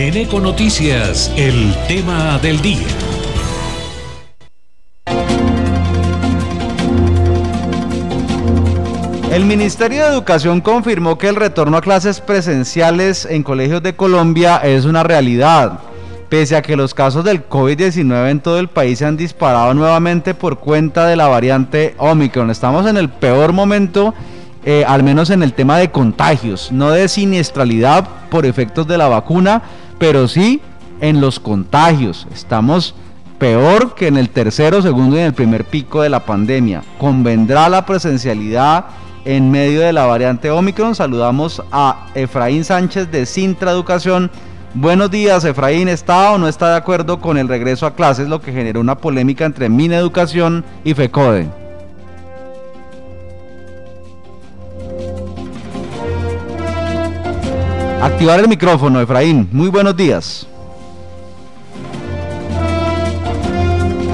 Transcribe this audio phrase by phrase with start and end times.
[0.00, 2.86] En Econoticias, el tema del día.
[9.30, 14.56] El Ministerio de Educación confirmó que el retorno a clases presenciales en colegios de Colombia
[14.56, 15.80] es una realidad,
[16.30, 20.32] pese a que los casos del COVID-19 en todo el país se han disparado nuevamente
[20.32, 22.48] por cuenta de la variante Omicron.
[22.48, 24.14] Estamos en el peor momento,
[24.64, 29.06] eh, al menos en el tema de contagios, no de siniestralidad por efectos de la
[29.08, 29.62] vacuna,
[30.00, 30.60] pero sí
[31.00, 32.26] en los contagios.
[32.34, 32.96] Estamos
[33.38, 36.82] peor que en el tercero, segundo y en el primer pico de la pandemia.
[36.98, 38.86] ¿Convendrá la presencialidad?
[39.26, 40.94] en medio de la variante Omicron.
[40.94, 44.30] Saludamos a Efraín Sánchez de Sintra Educación.
[44.72, 45.88] Buenos días, Efraín.
[45.88, 48.96] ¿Está o no está de acuerdo con el regreso a clases, lo que generó una
[48.96, 51.69] polémica entre Mina Educación y FECODE?
[58.00, 59.46] Activar el micrófono, Efraín.
[59.52, 60.46] Muy buenos días.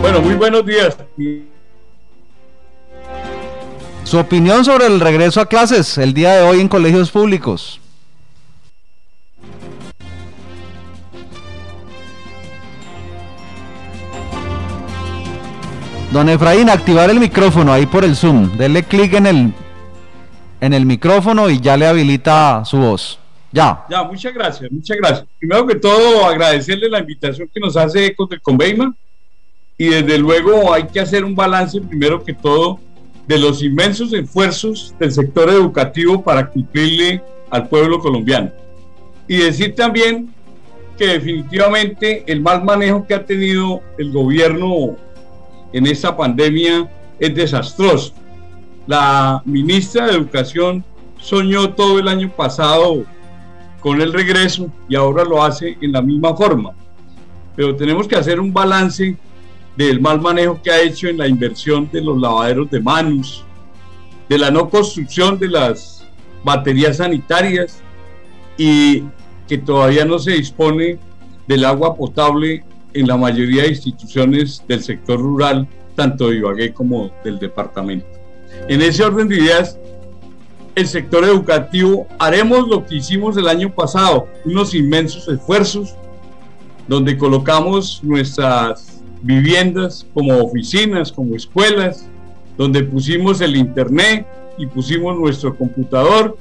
[0.00, 0.96] Bueno, muy buenos días.
[4.02, 7.80] Su opinión sobre el regreso a clases el día de hoy en colegios públicos.
[16.10, 18.56] Don Efraín, activar el micrófono ahí por el Zoom.
[18.56, 19.54] Denle clic en el,
[20.60, 23.20] en el micrófono y ya le habilita su voz.
[23.56, 23.86] Ya.
[23.88, 25.26] Ya, muchas gracias, muchas gracias.
[25.38, 28.94] Primero que todo, agradecerle la invitación que nos hace Ecos del Conveima.
[29.78, 32.78] Y desde luego hay que hacer un balance, primero que todo,
[33.26, 38.52] de los inmensos esfuerzos del sector educativo para cumplirle al pueblo colombiano.
[39.26, 40.34] Y decir también
[40.98, 44.96] que definitivamente el mal manejo que ha tenido el gobierno
[45.72, 48.12] en esta pandemia es desastroso.
[48.86, 50.84] La ministra de Educación
[51.18, 53.15] soñó todo el año pasado
[53.86, 56.72] con el regreso y ahora lo hace en la misma forma.
[57.54, 59.16] Pero tenemos que hacer un balance
[59.76, 63.44] del mal manejo que ha hecho en la inversión de los lavaderos de manos,
[64.28, 66.04] de la no construcción de las
[66.42, 67.80] baterías sanitarias
[68.58, 69.04] y
[69.46, 70.98] que todavía no se dispone
[71.46, 77.12] del agua potable en la mayoría de instituciones del sector rural, tanto de Ibagué como
[77.22, 78.08] del departamento.
[78.68, 79.78] En ese orden de ideas,
[80.76, 85.96] el sector educativo haremos lo que hicimos el año pasado, unos inmensos esfuerzos
[86.86, 92.06] donde colocamos nuestras viviendas, como oficinas, como escuelas,
[92.58, 94.26] donde pusimos el internet
[94.58, 96.36] y pusimos nuestro computador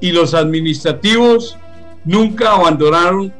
[0.00, 1.58] y los administrativos
[2.04, 3.32] nunca abandonaron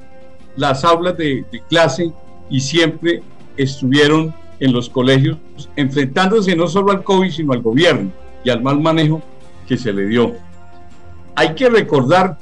[0.57, 2.11] las aulas de, clase
[2.51, 3.23] y siempre
[3.57, 5.39] estuvieron en los colegios
[5.77, 8.11] enfrentándose no solo al COVID sino al gobierno
[8.43, 9.23] y al mal manejo
[9.67, 10.35] que se le dio.
[11.35, 12.39] Hay que recordar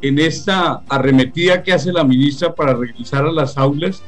[0.00, 4.02] en esta arremetida que hace la ministra para regresar a las aulas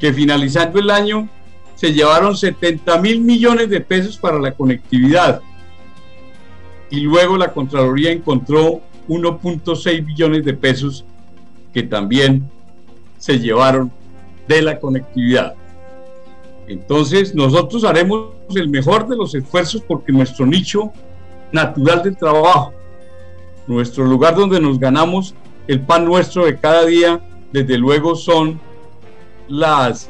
[0.00, 1.28] que finalizando el año
[1.74, 5.40] se llevaron 70 mil millones de pesos para la conectividad
[6.90, 11.04] y luego la Contraloría encontró 1.6 billones de pesos
[11.72, 12.50] que también
[13.18, 13.92] se llevaron
[14.46, 15.54] de la conectividad.
[16.66, 20.92] Entonces nosotros haremos el mejor de los esfuerzos porque nuestro nicho
[21.52, 22.72] natural del trabajo,
[23.66, 25.34] nuestro lugar donde nos ganamos
[25.66, 27.20] el pan nuestro de cada día,
[27.52, 28.60] desde luego son
[29.48, 30.08] las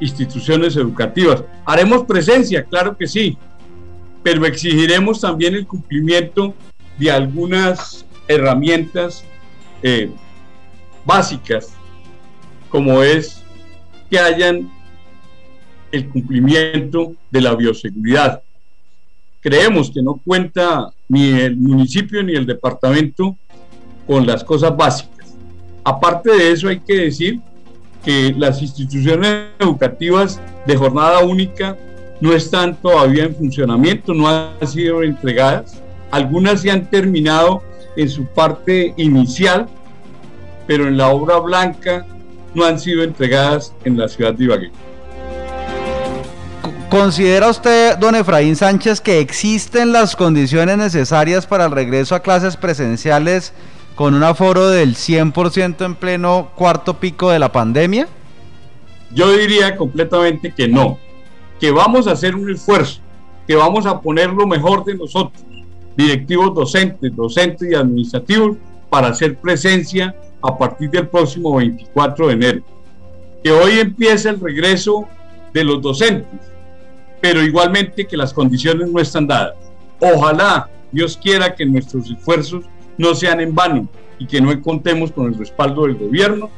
[0.00, 1.44] instituciones educativas.
[1.64, 3.38] Haremos presencia, claro que sí,
[4.22, 6.54] pero exigiremos también el cumplimiento
[6.98, 9.24] de algunas herramientas
[9.82, 10.10] eh,
[11.04, 11.72] básicas,
[12.68, 13.42] como es
[14.10, 14.70] que hayan
[15.90, 18.42] el cumplimiento de la bioseguridad.
[19.42, 23.36] Creemos que no cuenta ni el municipio ni el departamento
[24.06, 25.34] con las cosas básicas.
[25.82, 27.40] Aparte de eso hay que decir
[28.04, 31.76] que las instituciones educativas de jornada única
[32.20, 35.82] no están todavía en funcionamiento, no han sido entregadas.
[36.12, 37.62] Algunas se han terminado
[37.96, 39.66] en su parte inicial,
[40.68, 42.06] pero en la obra blanca
[42.54, 44.70] no han sido entregadas en la ciudad de Ibagué.
[46.92, 52.58] ¿Considera usted, don Efraín Sánchez, que existen las condiciones necesarias para el regreso a clases
[52.58, 53.54] presenciales
[53.94, 58.08] con un aforo del 100% en pleno cuarto pico de la pandemia?
[59.10, 60.98] Yo diría completamente que no,
[61.58, 63.00] que vamos a hacer un esfuerzo,
[63.46, 65.42] que vamos a poner lo mejor de nosotros,
[65.96, 68.58] directivos docentes, docentes y administrativos,
[68.90, 72.62] para hacer presencia a partir del próximo 24 de enero.
[73.42, 75.08] Que hoy empieza el regreso
[75.54, 76.51] de los docentes,
[77.22, 79.54] pero igualmente que las condiciones no están dadas.
[79.98, 82.66] Ojalá Dios quiera que nuestros esfuerzos
[82.98, 83.88] no sean en vano,
[84.22, 86.48] y que no contemos con el respaldo del gobierno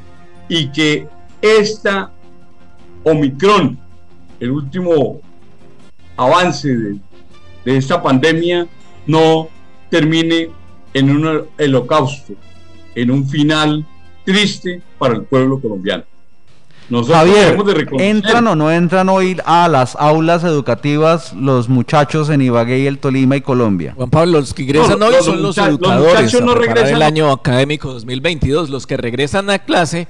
[0.49, 1.09] y que
[1.41, 2.13] esta
[3.03, 3.79] Omicron,
[4.39, 5.21] el último
[6.15, 6.99] avance de,
[7.65, 8.67] de esta pandemia,
[9.07, 9.49] no
[9.89, 10.51] termine
[10.93, 12.35] en un holocausto,
[12.95, 13.87] en un final
[14.25, 16.05] triste para el pueblo colombiano.
[16.91, 17.57] Nosotros Javier,
[17.99, 22.99] ¿entran o no entran hoy a las aulas educativas los muchachos en Ibagué y el
[22.99, 23.95] Tolima y Colombia?
[23.97, 27.93] Juan Pablo, los que ingresan hoy son los educadores los no regresan el año académico
[27.93, 28.69] 2022.
[28.69, 30.09] Los que regresan a clase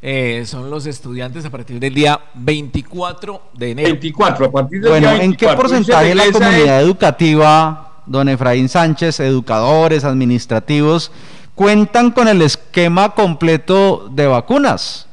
[0.00, 3.88] eh, son los estudiantes a partir del día 24 de enero.
[3.90, 9.20] 24, a partir del bueno, ¿en qué porcentaje de la comunidad educativa, don Efraín Sánchez,
[9.20, 11.12] educadores, administrativos,
[11.54, 15.06] cuentan con el esquema completo de vacunas?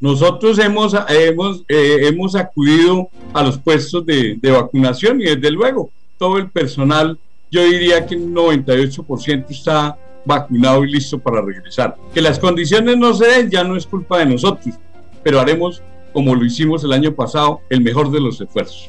[0.00, 6.38] Nosotros hemos, hemos, eh, hemos acudido a los puestos de, vacunación y desde luego todo
[6.38, 7.18] el personal,
[7.50, 11.96] yo diría que un 98% está vacunado y listo para regresar.
[12.14, 14.74] Que las condiciones no se den ya no es culpa de nosotros,
[15.22, 15.82] pero haremos,
[16.14, 18.88] como lo hicimos el año pasado, el mejor de los esfuerzos.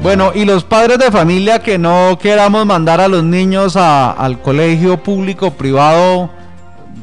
[0.00, 5.02] Bueno, y los padres de familia que no queramos mandar a los niños al colegio
[5.02, 6.30] público privado,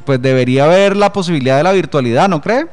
[0.06, 2.66] pues debería haber la posibilidad de la virtualidad, ¿no cree?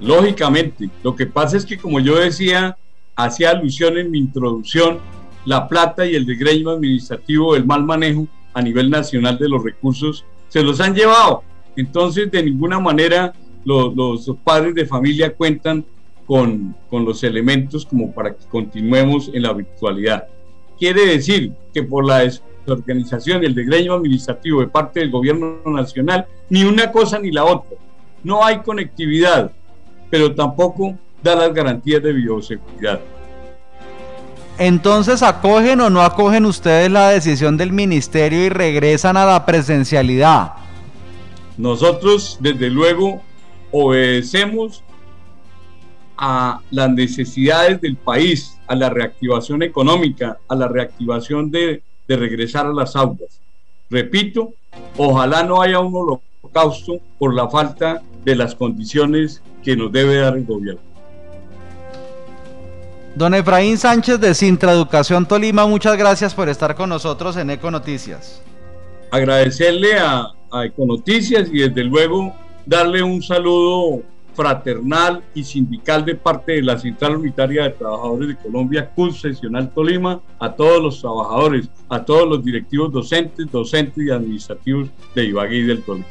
[0.00, 2.76] Lógicamente, lo que pasa es que como yo decía,
[3.16, 4.98] hacía alusión en mi introducción,
[5.44, 10.24] la plata y el desgreño administrativo, el mal manejo a nivel nacional de los recursos,
[10.48, 11.42] se los han llevado.
[11.76, 13.32] Entonces, de ninguna manera
[13.64, 15.84] los, los padres de familia cuentan
[16.26, 20.28] con, con los elementos como para que continuemos en la virtualidad.
[20.78, 22.24] Quiere decir que por la
[22.66, 27.44] organización y el degreño administrativo de parte del gobierno nacional, ni una cosa ni la
[27.44, 27.76] otra.
[28.22, 29.50] No hay conectividad,
[30.10, 33.00] pero tampoco da las garantías de bioseguridad.
[34.58, 40.52] Entonces, ¿acogen o no acogen ustedes la decisión del ministerio y regresan a la presencialidad?
[41.56, 43.22] Nosotros, desde luego,
[43.70, 44.84] obedecemos
[46.16, 52.66] a las necesidades del país, a la reactivación económica, a la reactivación de de regresar
[52.66, 53.40] a las aulas.
[53.88, 54.52] Repito,
[54.96, 60.36] ojalá no haya un holocausto por la falta de las condiciones que nos debe dar
[60.36, 60.80] el gobierno.
[63.14, 68.42] Don Efraín Sánchez de Sintra Educación Tolima, muchas gracias por estar con nosotros en Econoticias.
[69.12, 72.34] Agradecerle a, a Econoticias y desde luego
[72.66, 74.02] darle un saludo
[74.40, 80.22] fraternal y sindical de parte de la Central Unitaria de Trabajadores de Colombia, Concesional Tolima,
[80.38, 85.62] a todos los trabajadores, a todos los directivos docentes, docentes y administrativos de Ibagué y
[85.64, 86.06] del Tolima.